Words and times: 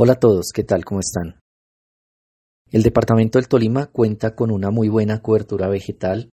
Hola 0.00 0.12
a 0.12 0.20
todos, 0.20 0.52
¿qué 0.54 0.62
tal? 0.62 0.84
¿Cómo 0.84 1.00
están? 1.00 1.40
El 2.70 2.84
departamento 2.84 3.40
del 3.40 3.48
Tolima 3.48 3.86
cuenta 3.86 4.36
con 4.36 4.52
una 4.52 4.70
muy 4.70 4.88
buena 4.88 5.20
cobertura 5.20 5.68
vegetal. 5.68 6.30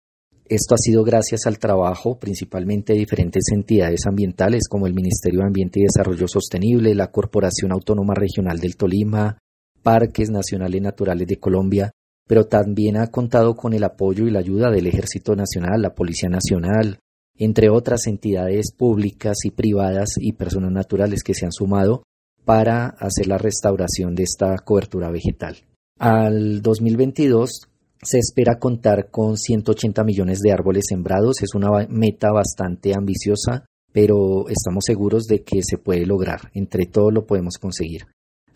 Esto 0.47 0.75
ha 0.75 0.79
sido 0.79 1.05
gracias 1.05 1.45
al 1.45 1.59
trabajo 1.59 2.19
principalmente 2.19 2.95
de 2.95 3.01
diferentes 3.01 3.45
entidades 3.53 4.07
ambientales 4.07 4.67
como 4.67 4.87
el 4.87 4.95
Ministerio 4.95 5.41
de 5.41 5.49
Ambiente 5.49 5.79
y 5.79 5.83
Desarrollo 5.83 6.27
Sostenible, 6.27 6.95
la 6.95 7.11
Corporación 7.11 7.71
Autónoma 7.73 8.15
Regional 8.15 8.57
del 8.61 8.77
Tolima, 8.77 9.37
Parques 9.83 10.31
Nacionales 10.31 10.81
Naturales 10.81 11.29
de 11.29 11.39
Colombia, 11.39 11.91
pero 12.27 12.47
también 12.47 12.97
ha 12.97 13.09
contado 13.09 13.57
con 13.57 13.75
el 13.75 13.85
apoyo 13.85 14.27
y 14.27 14.31
la 14.31 14.39
ayuda 14.39 14.71
del 14.71 14.87
Ejército 14.87 15.37
Nacional, 15.37 15.83
la 15.83 15.95
Policía 15.95 16.31
Nacional, 16.31 16.99
entre 17.37 17.69
otras 17.69 18.07
entidades 18.07 18.73
públicas 18.73 19.37
y 19.45 19.51
privadas 19.51 20.15
y 20.17 20.33
personas 20.33 20.73
naturales 20.73 21.23
que 21.23 21.35
se 21.35 21.45
han 21.45 21.53
sumado 21.53 22.05
para 22.45 22.87
hacer 22.99 23.27
la 23.27 23.39
restauración 23.39 24.15
de 24.15 24.25
esta 24.25 24.57
cobertura 24.65 25.11
vegetal. 25.11 25.57
Al 25.99 26.63
2022 26.63 27.69
se 28.03 28.19
espera 28.19 28.59
contar 28.59 29.11
con 29.11 29.37
180 29.37 30.03
millones 30.05 30.41
de 30.41 30.53
árboles 30.53 30.85
sembrados. 30.89 31.43
Es 31.43 31.55
una 31.55 31.71
meta 31.89 32.33
bastante 32.33 32.95
ambiciosa, 32.95 33.67
pero 33.93 34.49
estamos 34.49 34.85
seguros 34.87 35.25
de 35.25 35.43
que 35.43 35.63
se 35.63 35.79
puede 35.79 36.07
lograr. 36.07 36.51
Entre 36.55 36.87
todos 36.87 37.13
lo 37.13 37.27
podemos 37.27 37.59
conseguir. 37.59 38.07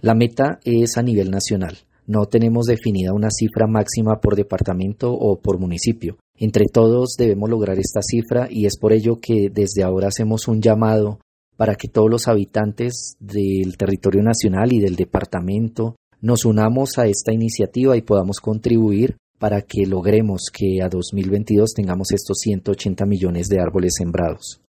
La 0.00 0.14
meta 0.14 0.60
es 0.64 0.96
a 0.96 1.02
nivel 1.02 1.30
nacional. 1.30 1.76
No 2.06 2.26
tenemos 2.26 2.66
definida 2.66 3.14
una 3.14 3.30
cifra 3.30 3.66
máxima 3.66 4.20
por 4.20 4.36
departamento 4.36 5.12
o 5.12 5.40
por 5.40 5.58
municipio. 5.58 6.18
Entre 6.36 6.66
todos 6.66 7.14
debemos 7.18 7.48
lograr 7.48 7.78
esta 7.78 8.00
cifra 8.02 8.46
y 8.50 8.66
es 8.66 8.78
por 8.78 8.92
ello 8.92 9.18
que 9.20 9.50
desde 9.50 9.82
ahora 9.82 10.08
hacemos 10.08 10.46
un 10.48 10.60
llamado 10.60 11.20
para 11.56 11.76
que 11.76 11.88
todos 11.88 12.10
los 12.10 12.28
habitantes 12.28 13.16
del 13.20 13.76
territorio 13.76 14.22
nacional 14.22 14.72
y 14.72 14.80
del 14.80 14.96
departamento 14.96 15.96
nos 16.20 16.44
unamos 16.44 16.98
a 16.98 17.06
esta 17.06 17.32
iniciativa 17.32 17.96
y 17.96 18.02
podamos 18.02 18.40
contribuir 18.40 19.16
para 19.38 19.62
que 19.62 19.86
logremos 19.86 20.50
que 20.52 20.82
a 20.82 20.88
2022 20.88 21.74
tengamos 21.74 22.12
estos 22.12 22.38
180 22.38 23.04
millones 23.04 23.48
de 23.48 23.60
árboles 23.60 23.94
sembrados. 23.98 24.60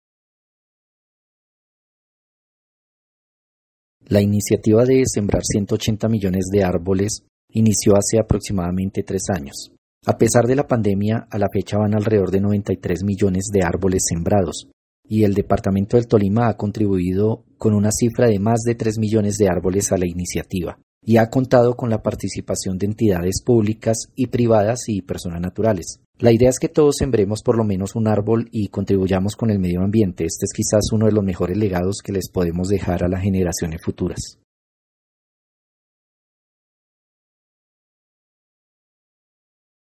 La 4.08 4.22
iniciativa 4.22 4.84
de 4.84 5.04
sembrar 5.06 5.42
180 5.44 6.08
millones 6.10 6.46
de 6.52 6.64
árboles 6.64 7.24
inició 7.50 7.96
hace 7.96 8.20
aproximadamente 8.20 9.02
tres 9.04 9.24
años. 9.34 9.72
A 10.06 10.18
pesar 10.18 10.46
de 10.46 10.56
la 10.56 10.68
pandemia, 10.68 11.28
a 11.32 11.40
la 11.40 11.48
fecha 11.52 11.78
van 11.78 11.96
alrededor 11.96 12.30
de 12.30 12.42
93 12.42 13.04
millones 13.04 13.46
de 13.52 13.64
árboles 13.64 14.04
sembrados, 14.08 14.68
y 15.08 15.24
el 15.24 15.34
Departamento 15.34 15.98
del 15.98 16.08
Tolima 16.08 16.48
ha 16.48 16.58
contribuido 16.58 17.44
con 17.58 17.74
una 17.74 17.92
cifra 17.92 18.28
de 18.28 18.40
más 18.40 18.62
de 18.62 18.76
3 18.76 18.98
millones 19.00 19.38
de 19.38 19.48
árboles 19.48 19.92
a 19.92 19.98
la 19.98 20.08
iniciativa 20.08 20.80
y 21.06 21.18
ha 21.18 21.30
contado 21.30 21.76
con 21.76 21.90
la 21.90 22.02
participación 22.02 22.78
de 22.78 22.88
entidades 22.88 23.44
públicas 23.44 24.10
y 24.16 24.28
privadas 24.28 24.88
y 24.88 25.04
personas 25.04 25.40
naturales. 25.40 26.00
La 26.18 26.32
idea 26.32 26.50
es 26.50 26.60
que 26.60 26.70
todos 26.70 26.96
sembremos 26.98 27.44
por 27.44 27.58
lo 27.58 27.64
menos 27.64 27.96
un 27.96 28.08
árbol 28.08 28.48
y 28.52 28.70
contribuyamos 28.70 29.36
con 29.36 29.52
el 29.52 29.60
medio 29.60 29.82
ambiente. 29.82 30.24
Este 30.26 30.46
es 30.46 30.54
quizás 30.54 30.92
uno 30.94 31.06
de 31.06 31.12
los 31.12 31.24
mejores 31.24 31.58
legados 31.58 31.98
que 32.04 32.14
les 32.14 32.30
podemos 32.30 32.70
dejar 32.70 33.04
a 33.04 33.10
las 33.10 33.22
generaciones 33.22 33.82
futuras. 33.84 34.40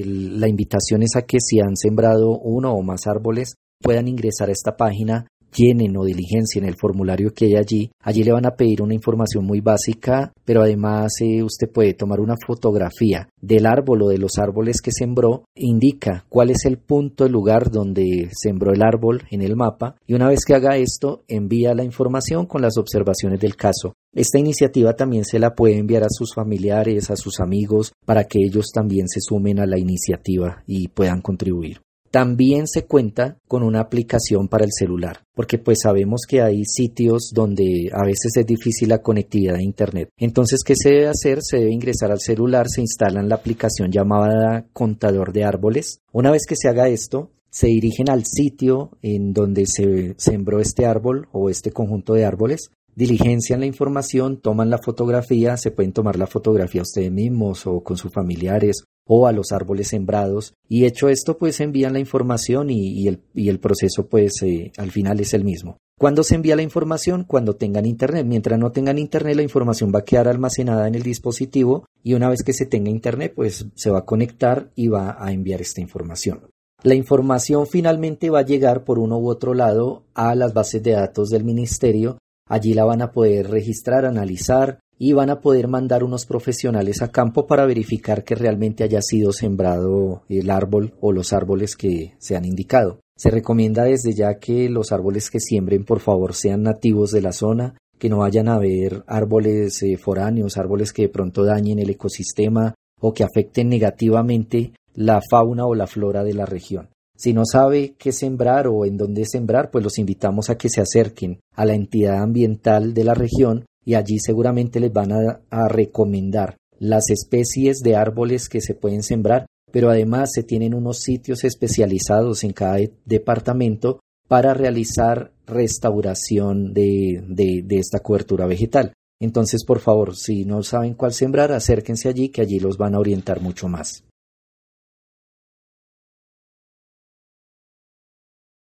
la 0.03 0.47
invitación 0.47 1.03
es 1.03 1.15
a 1.15 1.23
que 1.23 1.37
si 1.39 1.59
han 1.59 1.75
sembrado 1.75 2.37
uno 2.37 2.73
o 2.73 2.81
más 2.81 3.07
árboles 3.07 3.55
puedan 3.81 4.07
ingresar 4.07 4.49
a 4.49 4.51
esta 4.51 4.75
página 4.77 5.27
llenen 5.55 5.95
o 5.97 6.03
diligencia 6.03 6.59
en 6.59 6.65
el 6.65 6.75
formulario 6.75 7.33
que 7.33 7.45
hay 7.45 7.55
allí. 7.55 7.91
Allí 8.01 8.23
le 8.23 8.31
van 8.31 8.45
a 8.45 8.55
pedir 8.55 8.81
una 8.81 8.93
información 8.93 9.45
muy 9.45 9.61
básica, 9.61 10.33
pero 10.43 10.61
además 10.61 11.13
eh, 11.21 11.43
usted 11.43 11.69
puede 11.71 11.93
tomar 11.93 12.19
una 12.19 12.35
fotografía 12.45 13.29
del 13.41 13.65
árbol 13.65 14.03
o 14.03 14.09
de 14.09 14.17
los 14.17 14.37
árboles 14.37 14.81
que 14.81 14.91
sembró, 14.91 15.45
indica 15.55 16.25
cuál 16.29 16.49
es 16.49 16.65
el 16.65 16.77
punto, 16.77 17.25
el 17.25 17.31
lugar 17.31 17.71
donde 17.71 18.29
sembró 18.31 18.73
el 18.73 18.81
árbol 18.81 19.23
en 19.31 19.41
el 19.41 19.55
mapa 19.55 19.95
y 20.07 20.13
una 20.13 20.27
vez 20.27 20.45
que 20.45 20.55
haga 20.55 20.77
esto 20.77 21.23
envía 21.27 21.73
la 21.73 21.83
información 21.83 22.45
con 22.45 22.61
las 22.61 22.77
observaciones 22.77 23.39
del 23.39 23.55
caso. 23.55 23.93
Esta 24.13 24.39
iniciativa 24.39 24.95
también 24.95 25.25
se 25.25 25.39
la 25.39 25.53
puede 25.53 25.77
enviar 25.77 26.03
a 26.03 26.09
sus 26.09 26.33
familiares, 26.33 27.11
a 27.11 27.15
sus 27.15 27.39
amigos, 27.39 27.93
para 28.05 28.23
que 28.23 28.39
ellos 28.39 28.71
también 28.73 29.07
se 29.07 29.19
sumen 29.19 29.59
a 29.59 29.65
la 29.65 29.77
iniciativa 29.77 30.63
y 30.65 30.87
puedan 30.87 31.21
contribuir. 31.21 31.84
También 32.15 32.65
se 32.65 32.85
cuenta 32.85 33.39
con 33.45 33.61
una 33.61 33.81
aplicación 33.81 34.47
para 34.47 34.63
el 34.63 34.71
celular, 34.71 35.25
porque 35.33 35.57
pues 35.57 35.79
sabemos 35.83 36.21
que 36.25 36.41
hay 36.41 36.63
sitios 36.63 37.31
donde 37.33 37.89
a 37.91 38.05
veces 38.05 38.37
es 38.37 38.45
difícil 38.45 38.87
la 38.87 39.01
conectividad 39.01 39.57
a 39.57 39.61
Internet. 39.61 40.07
Entonces, 40.15 40.61
¿qué 40.65 40.75
se 40.77 40.91
debe 40.91 41.07
hacer? 41.09 41.39
Se 41.41 41.57
debe 41.57 41.73
ingresar 41.73 42.13
al 42.13 42.21
celular, 42.21 42.67
se 42.69 42.79
instala 42.79 43.21
la 43.21 43.35
aplicación 43.35 43.91
llamada 43.91 44.65
contador 44.71 45.33
de 45.33 45.43
árboles. 45.43 45.99
Una 46.13 46.31
vez 46.31 46.43
que 46.47 46.55
se 46.55 46.69
haga 46.69 46.87
esto, 46.87 47.31
se 47.49 47.67
dirigen 47.67 48.09
al 48.09 48.23
sitio 48.25 48.91
en 49.01 49.33
donde 49.33 49.65
se 49.65 50.15
sembró 50.15 50.61
este 50.61 50.85
árbol 50.85 51.27
o 51.33 51.49
este 51.49 51.71
conjunto 51.71 52.13
de 52.13 52.23
árboles 52.23 52.71
diligencian 52.95 53.59
la 53.59 53.65
información, 53.65 54.39
toman 54.39 54.69
la 54.69 54.77
fotografía, 54.77 55.57
se 55.57 55.71
pueden 55.71 55.91
tomar 55.91 56.15
la 56.15 56.27
fotografía 56.27 56.81
ustedes 56.81 57.11
mismos 57.11 57.67
o 57.67 57.81
con 57.81 57.97
sus 57.97 58.13
familiares 58.13 58.85
o 59.07 59.27
a 59.27 59.31
los 59.31 59.51
árboles 59.51 59.89
sembrados 59.89 60.53
y 60.67 60.85
hecho 60.85 61.09
esto 61.09 61.37
pues 61.37 61.59
envían 61.59 61.93
la 61.93 61.99
información 61.99 62.69
y, 62.69 63.07
el, 63.07 63.59
proceso 63.59 64.07
pues 64.07 64.41
eh, 64.41 64.71
al 64.77 64.91
final 64.91 65.19
es 65.19 65.33
el 65.33 65.43
mismo. 65.43 65.77
¿Cuándo 65.97 66.23
se 66.23 66.35
envía 66.35 66.55
la 66.55 66.61
información? 66.61 67.23
Cuando 67.23 67.55
tengan 67.55 67.85
internet. 67.85 68.25
Mientras 68.25 68.59
no 68.59 68.71
tengan 68.71 68.97
internet 68.97 69.35
la 69.37 69.43
información 69.43 69.91
va 69.93 69.99
a 69.99 70.05
quedar 70.05 70.27
almacenada 70.27 70.87
en 70.87 70.95
el 70.95 71.03
dispositivo 71.03 71.85
y 72.03 72.15
una 72.15 72.29
vez 72.29 72.43
que 72.43 72.53
se 72.53 72.65
tenga 72.65 72.89
internet 72.89 73.33
pues 73.35 73.67
se 73.75 73.89
va 73.89 73.99
a 73.99 74.05
conectar 74.05 74.71
y 74.75 74.87
va 74.87 75.17
a 75.19 75.31
enviar 75.31 75.61
esta 75.61 75.81
información. 75.81 76.49
La 76.83 76.95
información 76.95 77.65
finalmente 77.65 78.29
va 78.29 78.39
a 78.39 78.45
llegar 78.45 78.83
por 78.83 78.99
uno 78.99 79.17
u 79.17 79.29
otro 79.29 79.53
lado 79.53 80.03
a 80.13 80.35
las 80.35 80.53
bases 80.53 80.83
de 80.83 80.91
datos 80.91 81.29
del 81.29 81.43
ministerio 81.43 82.17
Allí 82.47 82.73
la 82.73 82.85
van 82.85 83.01
a 83.01 83.11
poder 83.11 83.49
registrar, 83.49 84.05
analizar 84.05 84.79
y 84.97 85.13
van 85.13 85.29
a 85.29 85.41
poder 85.41 85.67
mandar 85.67 86.03
unos 86.03 86.25
profesionales 86.25 87.01
a 87.01 87.11
campo 87.11 87.47
para 87.47 87.65
verificar 87.65 88.23
que 88.23 88.35
realmente 88.35 88.83
haya 88.83 89.01
sido 89.01 89.31
sembrado 89.31 90.23
el 90.29 90.49
árbol 90.49 90.93
o 91.01 91.11
los 91.11 91.33
árboles 91.33 91.75
que 91.75 92.13
se 92.17 92.35
han 92.35 92.45
indicado. 92.45 92.99
Se 93.17 93.29
recomienda 93.29 93.83
desde 93.83 94.13
ya 94.13 94.39
que 94.39 94.69
los 94.69 94.91
árboles 94.91 95.29
que 95.29 95.39
siembren 95.39 95.85
por 95.85 95.99
favor 95.99 96.33
sean 96.33 96.63
nativos 96.63 97.11
de 97.11 97.21
la 97.21 97.31
zona, 97.31 97.75
que 97.97 98.09
no 98.09 98.19
vayan 98.19 98.49
a 98.49 98.55
haber 98.55 99.03
árboles 99.07 99.81
eh, 99.83 99.97
foráneos, 99.97 100.57
árboles 100.57 100.91
que 100.91 101.03
de 101.03 101.09
pronto 101.09 101.43
dañen 101.43 101.79
el 101.79 101.89
ecosistema 101.89 102.75
o 102.99 103.13
que 103.13 103.23
afecten 103.23 103.69
negativamente 103.69 104.73
la 104.93 105.21
fauna 105.29 105.65
o 105.65 105.75
la 105.75 105.87
flora 105.87 106.23
de 106.23 106.33
la 106.33 106.45
región. 106.45 106.89
Si 107.17 107.33
no 107.33 107.45
sabe 107.45 107.95
qué 107.97 108.11
sembrar 108.11 108.67
o 108.67 108.85
en 108.85 108.97
dónde 108.97 109.25
sembrar, 109.25 109.71
pues 109.71 109.83
los 109.83 109.97
invitamos 109.97 110.49
a 110.49 110.57
que 110.57 110.69
se 110.69 110.81
acerquen 110.81 111.39
a 111.55 111.65
la 111.65 111.73
entidad 111.73 112.21
ambiental 112.21 112.93
de 112.93 113.03
la 113.05 113.13
región 113.13 113.65
y 113.85 113.93
allí 113.93 114.19
seguramente 114.19 114.79
les 114.79 114.91
van 114.91 115.11
a, 115.11 115.67
recomendar 115.69 116.57
las 116.79 117.09
especies 117.09 117.79
de 117.79 117.95
árboles 117.95 118.49
que 118.49 118.59
se 118.59 118.73
pueden 118.73 119.03
sembrar, 119.03 119.45
pero 119.71 119.89
además 119.89 120.31
se 120.33 120.43
tienen 120.43 120.73
unos 120.73 120.99
sitios 120.99 121.43
especializados 121.43 122.43
en 122.43 122.51
cada 122.51 122.79
departamento 123.05 123.99
para 124.27 124.53
realizar 124.53 125.31
restauración 125.45 126.73
de, 126.73 127.23
de 127.27 127.77
esta 127.77 127.99
cobertura 127.99 128.47
vegetal. 128.47 128.93
Entonces, 129.21 129.63
por 129.63 129.79
favor, 129.79 130.15
si 130.15 130.43
no 130.45 130.63
saben 130.63 130.95
cuál 130.95 131.13
sembrar, 131.13 131.51
acérquense 131.51 132.09
allí, 132.09 132.29
que 132.29 132.41
allí 132.41 132.59
los 132.59 132.77
van 132.77 132.95
a 132.95 132.99
orientar 132.99 133.39
mucho 133.39 133.67
más. 133.67 134.03